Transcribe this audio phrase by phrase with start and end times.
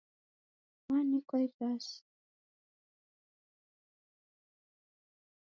[0.89, 1.97] Wanekwa irasi